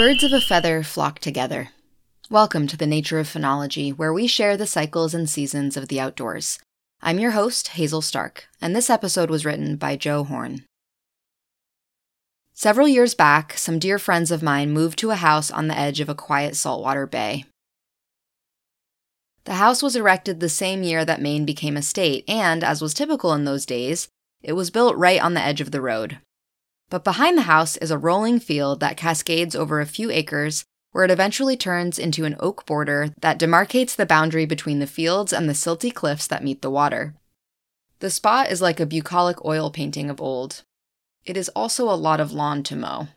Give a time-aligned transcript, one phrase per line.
[0.00, 1.68] Birds of a feather flock together.
[2.30, 6.00] Welcome to the Nature of Phenology, where we share the cycles and seasons of the
[6.00, 6.58] outdoors.
[7.02, 10.64] I'm your host, Hazel Stark, and this episode was written by Joe Horn.
[12.54, 16.00] Several years back, some dear friends of mine moved to a house on the edge
[16.00, 17.44] of a quiet saltwater bay.
[19.44, 22.94] The house was erected the same year that Maine became a state, and, as was
[22.94, 24.08] typical in those days,
[24.42, 26.20] it was built right on the edge of the road.
[26.90, 31.04] But behind the house is a rolling field that cascades over a few acres, where
[31.04, 35.48] it eventually turns into an oak border that demarcates the boundary between the fields and
[35.48, 37.14] the silty cliffs that meet the water.
[38.00, 40.64] The spot is like a bucolic oil painting of old.
[41.24, 43.08] It is also a lot of lawn to mow.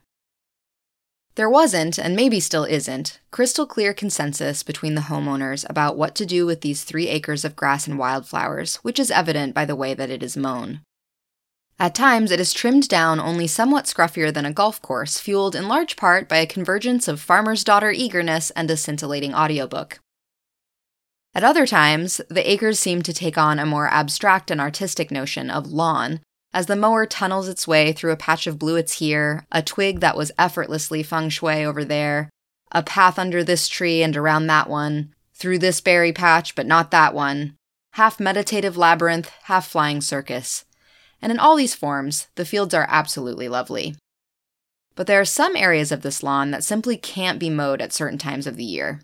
[1.36, 6.26] There wasn't, and maybe still isn't, crystal clear consensus between the homeowners about what to
[6.26, 9.94] do with these three acres of grass and wildflowers, which is evident by the way
[9.94, 10.82] that it is mown.
[11.78, 15.66] At times, it is trimmed down only somewhat scruffier than a golf course, fueled in
[15.66, 19.98] large part by a convergence of farmer's daughter eagerness and a scintillating audiobook.
[21.34, 25.50] At other times, the acres seem to take on a more abstract and artistic notion
[25.50, 26.20] of lawn,
[26.52, 30.16] as the mower tunnels its way through a patch of bluets here, a twig that
[30.16, 32.30] was effortlessly feng shui over there,
[32.70, 36.92] a path under this tree and around that one, through this berry patch but not
[36.92, 37.56] that one,
[37.94, 40.64] half meditative labyrinth, half flying circus
[41.24, 43.96] and in all these forms, the fields are absolutely lovely.
[44.94, 48.18] But there are some areas of this lawn that simply can't be mowed at certain
[48.18, 49.00] times of the year.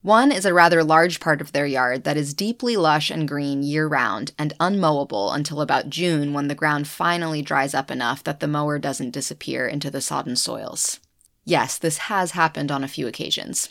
[0.00, 3.64] One is a rather large part of their yard that is deeply lush and green
[3.64, 8.38] year round and unmowable until about June when the ground finally dries up enough that
[8.38, 11.00] the mower doesn't disappear into the sodden soils.
[11.44, 13.70] Yes, this has happened on a few occasions.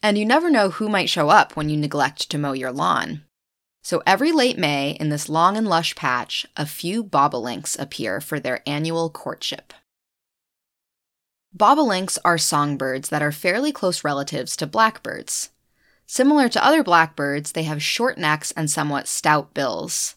[0.00, 3.22] And you never know who might show up when you neglect to mow your lawn.
[3.82, 8.38] So every late May, in this long and lush patch, a few bobolinks appear for
[8.38, 9.72] their annual courtship.
[11.54, 15.50] Bobolinks are songbirds that are fairly close relatives to blackbirds.
[16.06, 20.14] Similar to other blackbirds, they have short necks and somewhat stout bills.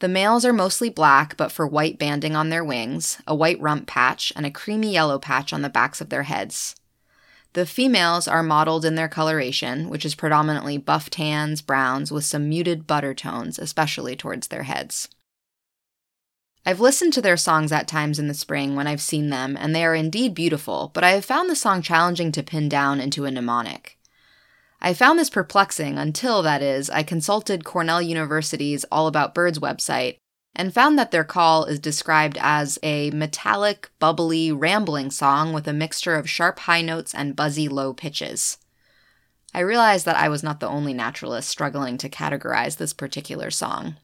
[0.00, 3.86] The males are mostly black, but for white banding on their wings, a white rump
[3.86, 6.74] patch, and a creamy yellow patch on the backs of their heads.
[7.54, 12.48] The females are modeled in their coloration, which is predominantly buff tans, browns, with some
[12.48, 15.08] muted butter tones, especially towards their heads.
[16.66, 19.74] I've listened to their songs at times in the spring when I've seen them, and
[19.74, 23.24] they are indeed beautiful, but I have found the song challenging to pin down into
[23.24, 23.98] a mnemonic.
[24.80, 30.18] I found this perplexing until, that is, I consulted Cornell University's All About Birds website
[30.54, 35.72] and found that their call is described as a metallic, bubbly, rambling song with a
[35.72, 38.58] mixture of sharp high notes and buzzy low pitches.
[39.54, 43.96] I realized that I was not the only naturalist struggling to categorize this particular song.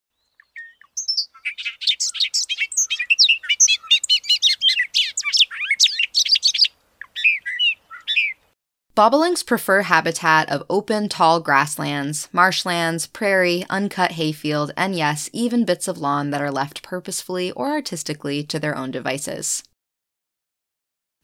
[8.97, 15.89] Bobolinks prefer habitat of open, tall grasslands, marshlands, prairie, uncut hayfield, and yes, even bits
[15.89, 19.65] of lawn that are left purposefully or artistically to their own devices.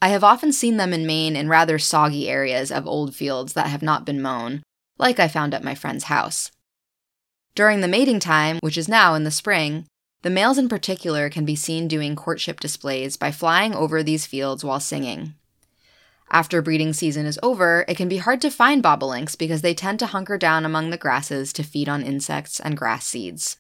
[0.03, 3.69] I have often seen them in Maine in rather soggy areas of old fields that
[3.69, 4.65] have not been mown,
[4.99, 6.51] like I found at my friend's house.
[7.55, 9.87] During the mating time, which is now in the spring,
[10.23, 14.65] the males in particular can be seen doing courtship displays by flying over these fields
[14.65, 15.35] while singing.
[16.33, 19.99] After breeding season is over, it can be hard to find bobolinks because they tend
[19.99, 23.59] to hunker down among the grasses to feed on insects and grass seeds.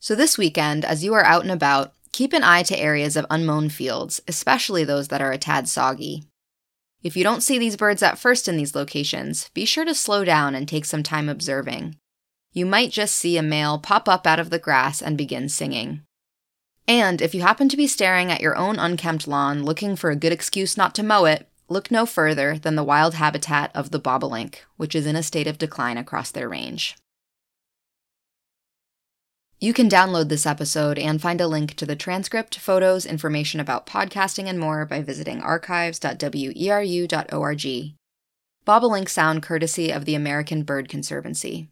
[0.00, 3.26] So, this weekend, as you are out and about, keep an eye to areas of
[3.30, 6.24] unmown fields, especially those that are a tad soggy.
[7.02, 10.24] If you don't see these birds at first in these locations, be sure to slow
[10.24, 11.96] down and take some time observing.
[12.52, 16.02] You might just see a male pop up out of the grass and begin singing.
[16.86, 20.16] And if you happen to be staring at your own unkempt lawn looking for a
[20.16, 24.00] good excuse not to mow it, look no further than the wild habitat of the
[24.00, 26.96] bobolink, which is in a state of decline across their range.
[29.62, 33.86] You can download this episode and find a link to the transcript, photos, information about
[33.86, 37.94] podcasting, and more by visiting archives.weru.org.
[38.66, 41.68] Bobolinks sound courtesy of the American Bird Conservancy.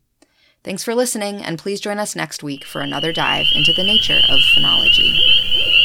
[0.65, 4.21] Thanks for listening, and please join us next week for another dive into the nature
[4.29, 5.78] of phenology.